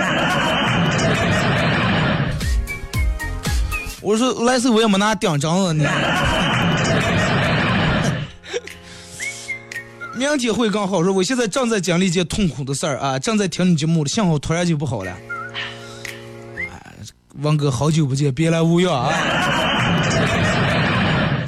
[4.03, 5.91] 我说来时我也没拿顶针子呢。
[10.15, 11.03] 明天 会更好。
[11.03, 15.17] 说我现在正在经历一件痛苦的事儿啊，正在听你节目，幸好突然就不好了。
[17.41, 19.11] 王哥，好久不见，别来无恙啊！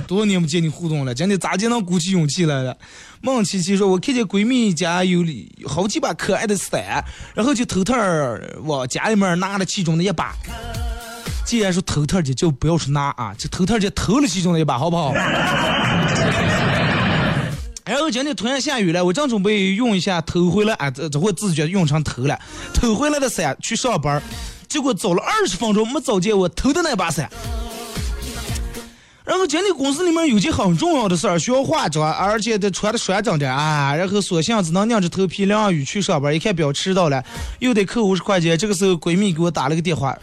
[0.08, 2.74] 多少年没见你互动了，今天咋就能鼓起勇气来了？
[3.20, 5.22] 孟琪琪说：“我看见闺蜜家有
[5.66, 7.94] 好几把可爱的伞，然后就偷偷
[8.62, 10.34] 往家里面拿了其中的一把。
[11.44, 15.12] 既然说偷偷的，就不要说拿啊，就偷偷的偷了其中的一把，好不好？”
[17.84, 22.38] 然后今天突然下雨了，我正准备用一下偷回来，啊，这这会自觉用成偷了，
[22.72, 24.22] 偷回来的伞去上班，
[24.68, 27.30] 结果走了二十分钟没找见我偷的那把伞。
[29.28, 33.94] 然后今天公司里面有件很重要的事儿需要化妆，而且得穿的端正点啊。
[33.94, 37.22] 然后索性只能硬着头皮淋雨去上班，一看表迟到了，
[37.58, 38.56] 又得扣五十块钱。
[38.56, 40.16] 这个时候闺蜜给我打了个电话，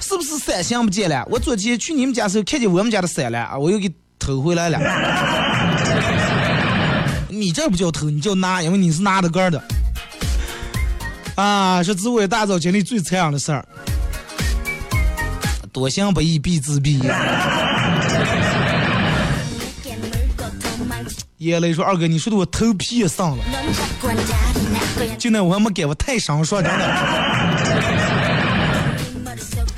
[0.00, 1.24] 是不是伞想不见了？
[1.30, 4.80] 我昨天去你们家时候看见我们家的伞了，我又给偷回来了。
[7.28, 9.62] 你这不叫偷，你叫拿，因为你是拿的个的。
[11.36, 13.64] 啊，是自我大早经历最残忍的事儿。
[15.72, 17.00] 多行不义必自毙。
[21.38, 23.44] 眼泪说：“二哥，你说的我头皮也上了。
[25.16, 26.84] 就那我还没给我太伤，说真的。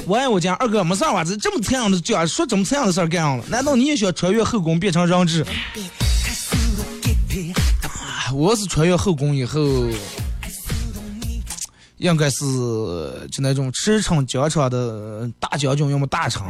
[0.06, 3.44] 我爱我家二哥没事儿子这么残忍的讲，说这么残忍的事儿干上了？
[3.48, 5.44] 难道你也想穿越后宫变成人质？
[8.32, 9.60] 我是穿越后宫以后，
[11.98, 12.38] 应该是
[13.30, 16.42] 就那种驰骋疆场的大将军，要么大臣。”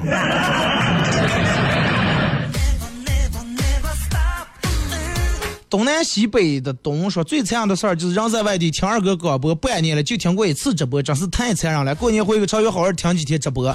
[5.70, 11.94] 东南西北的东说最残忍的事儿就是人在外地听二哥广播半年了，就听过一次直播，真是太残忍了。
[11.94, 13.72] 过年回个朝，要好好听几天直播。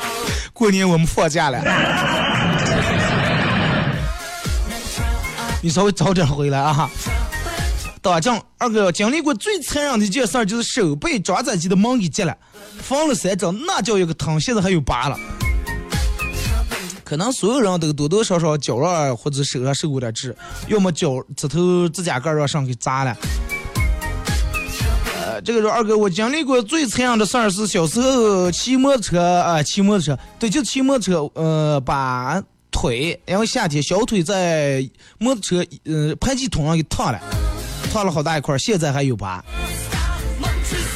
[0.52, 1.64] 过年我们放假了，
[5.64, 6.92] 你稍微早点回来啊。
[8.02, 12.36] 打仗，二哥经历过最残忍的一件事儿就是手被抓仔机的门给截了，
[12.78, 15.18] 缝了三针，那叫一个疼，现在还有疤了。
[17.06, 20.36] 可能所有人都多多少少脚上或者手上受过点治，
[20.68, 23.16] 要么脚指头指甲盖让上给扎了。
[25.14, 32.42] 呃，这个说二哥，我经历过最残忍的事儿是小时候骑摩托车啊，骑摩托车，对，就骑摩托车，呃，把
[32.72, 34.84] 腿，因为夏天小腿在
[35.20, 37.20] 摩托车呃排气筒上给烫了，
[37.94, 39.46] 烫了好大一块儿，现在还有疤。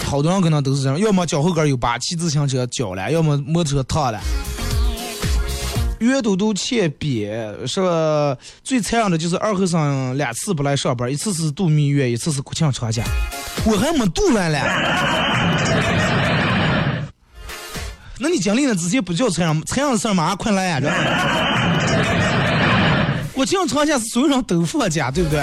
[0.06, 4.20] 好多人可能都是这样，要么脚后跟有疤，骑自行车脚了，要么摩托车烫了。
[6.00, 13.04] 袁嘟嘟欠瘪说最残忍的就是二后生两次不来上班，一次是度蜜月，一次是国庆长假，
[13.66, 14.62] 我还没度完嘞。
[18.18, 20.80] 那你经历了之前不叫残忍，残忍的事儿马上快来呀！
[20.80, 20.90] 这
[23.34, 25.42] 国庆长假是所有人都放假，对不对？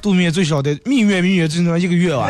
[0.00, 2.28] 度蜜月最少的蜜月，蜜月最多一个月啊！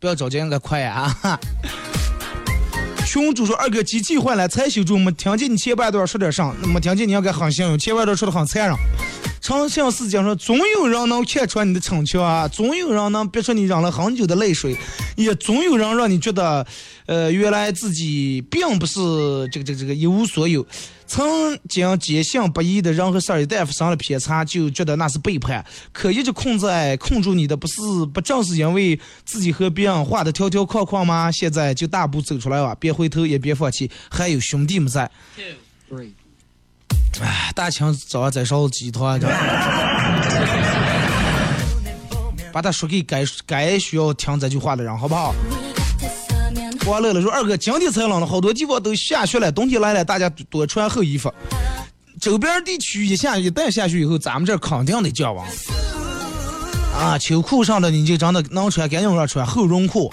[0.00, 1.14] 不要着急，应该快呀！
[1.20, 1.38] 啊！
[3.04, 8.74] 群主说二哥机器坏了，才修住，没听见你前半段说点啥，没听见你要该很幸运，前半段说的很残忍。
[9.40, 14.76] 长相思讲说，总有人能看穿你的逞强啊，总有人能憋出你忍了很久的泪水，
[15.16, 16.66] 也总有人让你觉得，
[17.06, 19.00] 呃，原来自己并不是
[19.50, 20.66] 这个这个这个一无所有。
[21.06, 25.64] 曾经坚信不疑的人和事儿，一旦发生了偏差，就觉得那是背叛。
[25.90, 27.80] 可一直控在控住你的，不是
[28.12, 31.32] 不正是因为自己和别人画的条条框框吗？
[31.32, 35.10] 现在就大步走出来吧，别回头，也别放弃，还有兄弟们在。
[35.88, 36.04] Two.
[37.20, 39.18] 哎，大清早上再烧鸡汤，
[42.52, 45.34] 把他说给该该需要听这句话的人，好不好？
[46.86, 51.32] 完乐了说二哥，今天才冷了，好多地方都下雪了，冬天来了，大家多穿厚衣服。
[52.20, 55.44] 周边地区一下一旦下雪以后，咱们这肯定得降温。
[56.94, 60.10] 啊，秋裤上的你就真的能穿，赶紧让穿厚绒裤。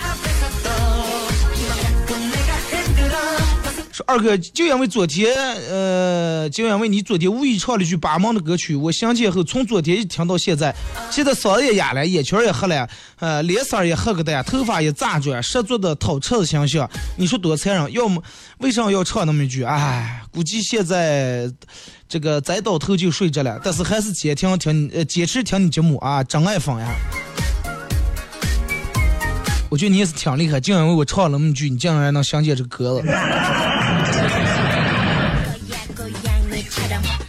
[3.97, 10.75] 说二哥，就因为昨天，呃，就因为你昨天无意唱了一句八芒的歌曲，我想起后从昨天一听到现在，
[11.09, 12.87] 现在嗓子也哑了，眼圈也黑了，
[13.17, 16.87] 呃，脸色也黑个的，头发也炸转，十足的讨吃的形象，
[17.17, 17.91] 你说多残忍？
[17.91, 18.21] 要么
[18.59, 19.63] 为啥要唱那么一句？
[19.63, 21.51] 哎，估计现在
[22.07, 26.87] 这个栽倒头就睡着了，但是还是坚听听，呃，坚持听你节目啊，真爱粉呀。
[29.69, 33.03] 我觉得你也是挺厉害，竟然为我唱了那么句，你竟然能想起这歌了。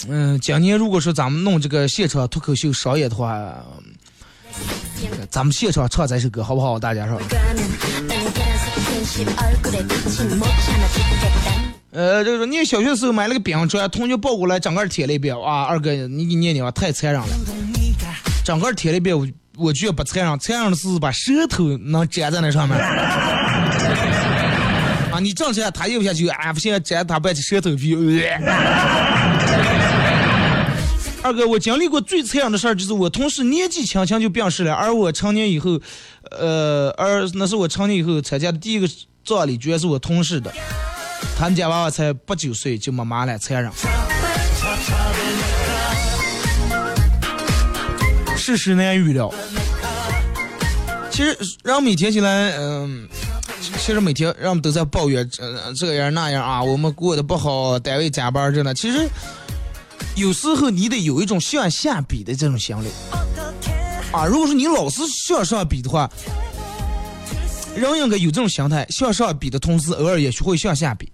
[0.09, 3.55] 嗯，今年如果说咱们弄这个现场脱口秀商业的话，
[5.30, 6.78] 咱们现场唱这首歌好不好？
[6.78, 7.20] 大家说。
[11.91, 17.28] 呃，就是说你小学时候买了个冰砖，同学抱过来整个贴了一遍哇，二哥你给念念吧，太残忍了，
[18.45, 19.26] 整个贴了一遍，我
[19.59, 22.79] 我觉不残忍，残忍的是把舌头能粘在那上面。
[25.11, 27.95] 啊，你正起来，他咽不下去，啊，不行，粘他半截舌头皮。
[31.21, 35.81] 二哥，我经历过最残忍的事儿，就是我同事年纪轻轻就病逝了，而我成年以后，
[36.31, 38.89] 呃，而那是我成年以后参加的第一个
[39.27, 40.53] 葬礼，居然是我同事的，
[41.37, 43.73] 他们家娃娃才八九岁就没妈了，残忍。
[48.49, 49.30] 世事难预料。
[51.11, 53.07] 其实让每天起来，嗯、
[53.78, 58.72] 其实每天让我们都在抱怨，呃，这样那样啊，我们过得不好，单位加班着呢。
[58.72, 59.07] 其实
[60.16, 62.88] 有时候你得有一种向下比的这种心理
[64.12, 64.24] 啊。
[64.24, 66.11] 如果说你老是向上比的话，
[67.76, 71.12] 人应该有这种心态，向上比的同时，偶尔也学会向下比。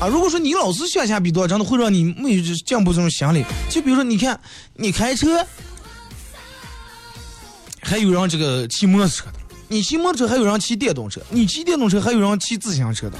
[0.00, 3.44] 啊，如果说你老是向下比的话，真的会让你没有进步这种心理。
[3.68, 4.40] 就比如说，你看
[4.76, 5.44] 你开车，
[7.82, 9.32] 还有人这个骑摩托车的，
[9.68, 13.18] 你骑摩托车还有人骑电动车，你骑电动车还有人骑自行车的，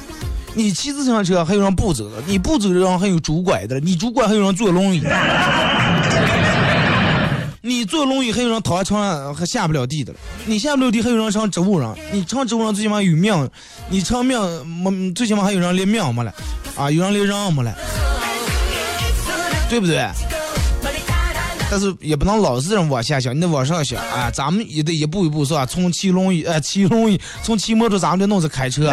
[0.55, 5.11] 你骑自行车还有人步走的，你步走的人还有拄拐的，你拄拐还有人坐轮椅的，
[7.61, 10.15] 你坐轮椅还有人躺在床上还下不了地的，
[10.47, 13.51] 你下不了地还有人上植物人，你上植物人最起码有命，
[13.91, 16.33] 你上命没最起码还有人连命没了，
[16.77, 17.75] 啊，有人连人没了，
[19.69, 20.09] 对不对？
[21.73, 24.31] 但是也不能老是这样往下想，你得往上想啊！
[24.31, 25.65] 咱们也得一步一步是吧？
[25.65, 28.93] 从骑龙椅，呃，骑龙椅，从骑摩托，咱们得弄着开车。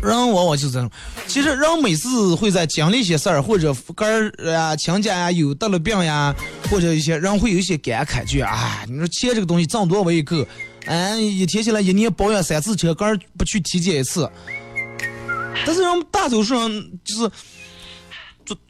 [0.00, 0.88] 人往往就是这种，
[1.26, 6.32] 其实人每次会在经历一些事儿，或者跟儿啊亲家呀有得了病呀，
[6.70, 10.46] 或者一些人会有一些感慨，就啊，你说钱这个东西挣多为够，
[10.86, 14.30] 哎，一天起来一年保养三次车，跟儿不去体检一次。
[15.66, 17.28] 但是人大多数人就是。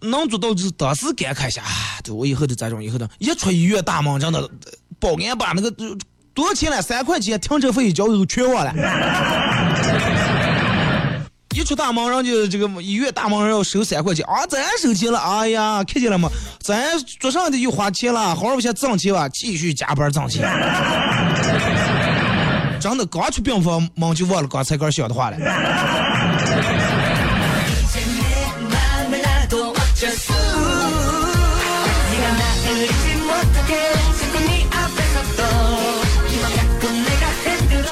[0.00, 4.48] 能做到就是当时感慨一下，啊，对我以后的这种以后的，一出医院大门真的，
[4.98, 5.70] 保安把那个
[6.32, 6.80] 多少钱了？
[6.80, 8.72] 三块钱停车费交以后全忘了。
[11.54, 16.28] 一出大门，人家这个医院大门要收三块钱啊，咱收钱了，哎呀，看见了吗？
[16.60, 20.42] 咱桌上的又花钱了，好好先挣钱吧，继续加班挣钱。
[22.78, 25.36] 真的，刚出病房门就忘了刚才刚想的话了。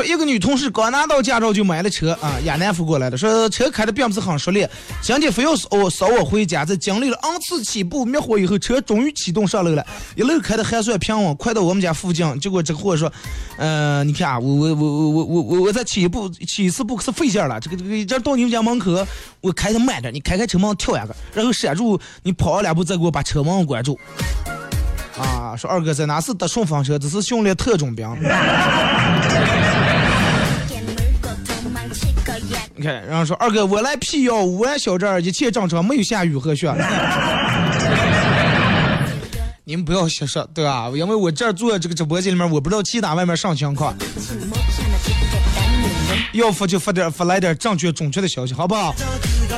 [0.07, 4.71] 一个女同事刚拿到驾照就买了车，啊，亚南夫过来的，说车开的并不是很熟练，
[5.03, 6.65] 今天非要哦，扫我回家。
[6.65, 9.85] 在经历了 N 次起步灭火以后，车终于启动上楼了，
[10.15, 12.39] 一路开的还算平稳，快到我们家附近。
[12.41, 13.13] 结果这个货说，
[13.59, 17.59] 嗯，你看啊，我我我我我我我再起步，起步是费劲了。
[17.59, 19.07] 这个这个这到你们家门口，
[19.41, 23.99] 我开的慢点，你开开车门跳下个，然后刹住，你跑两步再给我把车门关住。
[25.19, 26.21] 啊，说二哥在哪？
[26.21, 28.07] 是得顺风车，只是训练特种兵。
[32.93, 36.73] 然后说二哥，我来辟谣，武安小寨一切正常，没有下雨和雪。
[39.65, 40.89] 你们不要瞎说，对吧？
[40.95, 43.93] 因为我这儿坐这个直播间里面，我不知道其他外面啥情况。
[46.33, 48.95] 要发就发点，发来点正确准确的消息，好不好？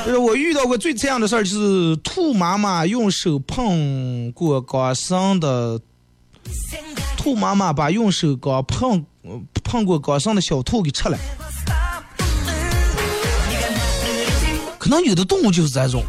[0.05, 5.79] 就是我遇到过最这样的事儿，就是兔妈妈用手碰过刚生的，
[7.17, 9.05] 兔妈妈把用手刚碰
[9.63, 11.17] 碰过刚生的小兔给吃了。
[14.89, 16.03] 可能有的动物就是这种，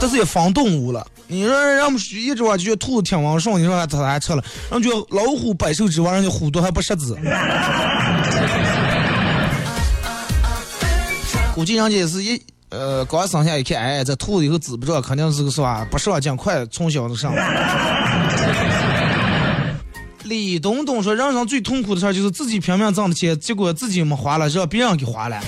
[0.00, 1.06] 但是也防动物了。
[1.28, 7.16] 你说让我们一直话就觉得兔子挺旺盛，你说它还吃了，然后觉得老虎百兽之王，人家虎毒还不食子。
[11.54, 15.86] 估计人家也是一呃刚生下一看，哎，这兔子以后治不着，肯定是个是吧？
[15.88, 17.32] 不上尽快从小就上。
[20.24, 25.40] 李东东说，人生最痛苦的事儿就是自己拼命挣的钱，结果自己没花了，让别人给花了。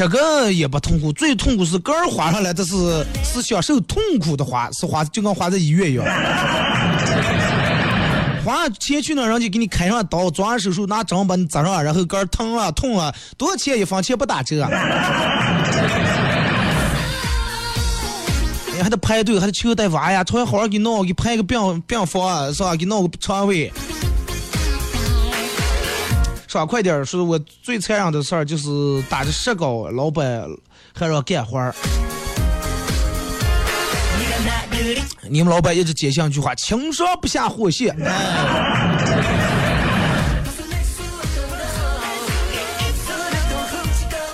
[0.00, 6.02] 这个也不痛苦，最痛苦是个人花上来，这是是享受痛苦的花，是花就跟花在医院一样。
[8.42, 14.66] 花钱去那，人家给你开上刀，做完手术，拿针把你扎上，然后个儿疼啊痛啊，多少钱一分钱不打折。
[18.74, 22.74] 你 还得排队，还得求大夫，哎呀，突然好好给弄，给排个病病房是吧？
[22.74, 23.70] 给弄个床位。
[26.50, 28.68] 爽快点儿，说我最残忍的事儿就是
[29.08, 30.44] 打着石膏，老板
[30.92, 31.72] 还让干活儿。
[35.28, 37.96] 你们老板一直坚信一句话：轻伤不下火线。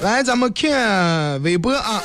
[0.00, 2.02] 来，咱们看微博啊。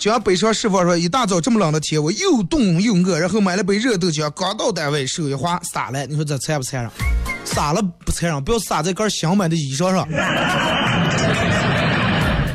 [0.00, 6.06] 江北上师傅说，一大早这么冷的天，我又冻又饿，然后买了杯热豆浆，刚到单位手一滑洒了。
[6.06, 6.90] 你说这残不残忍？
[7.44, 10.08] 洒了不残忍，不要洒在根新买的衣裳上。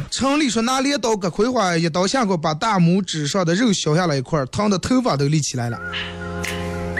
[0.09, 5.79] 城里说拿镰刀割葵花，一刀下过，把大拇指上的肉削下来一块，疼的头发都立起来了。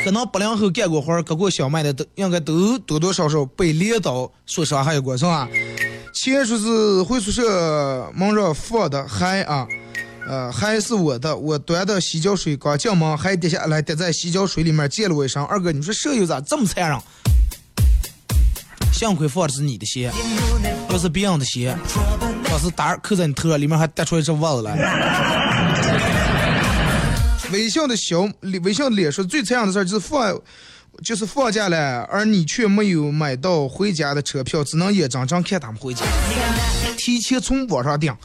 [0.03, 5.49] 可能八零后干过活、割过小麦的，都应该都多多少少被镰刀所伤害过，是吧？
[6.13, 9.65] 前说是回宿舍门上放的嗨啊。
[10.27, 15.43] 呃，还是我的，我端的洗脚水刚进门，还跌下来，跌在洗脚水里面，溅了我一身。
[15.43, 16.99] 二哥，你说舍友咋这么残忍？
[18.91, 20.11] 幸亏放的是你的鞋，
[20.87, 21.77] 不是别人的鞋，
[22.45, 24.73] 当时打扣在你头上，里面还带出一只袜子来。
[27.51, 28.27] 微笑的小，
[28.63, 30.35] 微笑的脸说最残忍的事儿就是放，
[31.03, 36.03] 就是放假了，而你却没有买到回家的车票，只能眼睁睁看他们回家，
[36.97, 38.15] 提前从网上订。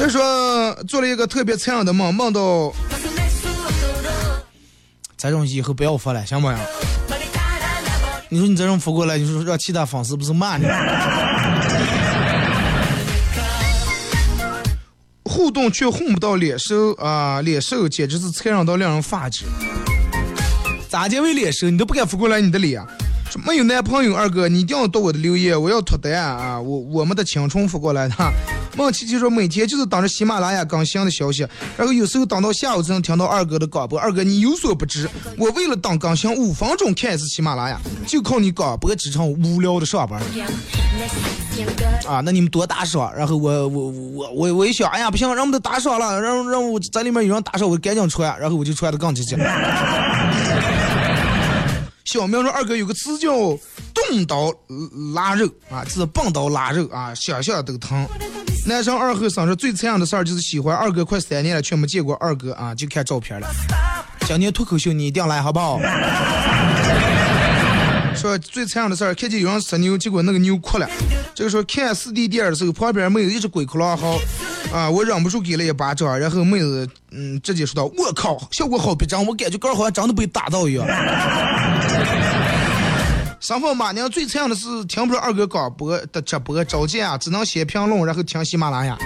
[0.00, 2.72] 就说做了一个特别残忍的梦，梦到
[5.14, 6.56] 这种以后不要发了，行不行？
[8.30, 10.64] 你说你这种发过来，你说让其他粉丝不是骂你？
[15.24, 19.44] 互动却混不到脸熟啊，脸熟简直是残忍到令人发指。
[20.88, 21.68] 咋结为脸熟？
[21.68, 22.82] 你都不敢发过来你的脸。
[23.30, 26.58] 说没有男朋友，二哥你一定要读我的留言，我要脱单啊！
[26.58, 28.14] 我我们的青春发过来的。
[28.80, 34.00] 孟琪琪说每天就是等着喜马拉雅更新的消息，然后有时候等到下午才能听到二哥的广播。
[34.00, 35.06] 二哥你有所不知，
[35.36, 40.18] 我为了等更新五分钟看一次喜马拉雅，就靠你广播支撑无聊的上班。
[42.08, 49.36] 啊，那你们多打赏，然后我我我我我一想，哎呀不行，让我们都打赏了，让让我在里面有人打赏，我赶紧穿，然后我就穿的更积极。
[52.12, 53.30] 小明说：“二哥有个词叫
[53.94, 54.52] ‘动刀
[55.14, 58.04] 拉肉’啊，就是棒刀拉肉啊，想想都疼。”
[58.66, 63.48] 男生二后生说：“最残忍的事儿就是喜欢二哥快三年了，却没见过二哥啊，就看照片了。
[64.26, 65.78] 今年脱口秀你一定要来，好不好？”
[68.14, 70.88] 说最残忍的事儿，看见有人杀牛，结果那个牛哭了。
[71.34, 74.18] 这个时候看四 D 电影的时候，旁边妹子一直鬼哭狼嚎，
[74.72, 80.86] 啊，我忍不住给了一巴掌，然后妹子嗯直接说道：“我靠，效果好逼真，我感觉哥好像真的被打到一样。”
[83.40, 88.98] 上方马娘最残忍的是听不着二哥广播的直播，召见啊，只能写评论，然后听喜马拉雅。